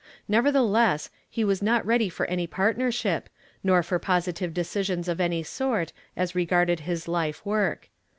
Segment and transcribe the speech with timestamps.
[0.27, 3.27] Nevertheless, he was not ready for any partnei'ship,
[3.63, 7.87] nor for positive decis ions of any sort as regarded his life work.